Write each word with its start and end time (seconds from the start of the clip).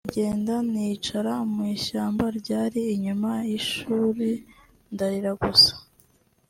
ndagenda 0.05 0.53
nicara 0.71 1.33
mu 1.53 1.63
ishyamba 1.75 2.25
ryari 2.39 2.81
inyuma 2.95 3.31
y’ishuli 3.49 4.31
ndarira 4.93 5.31
gusa 5.43 5.71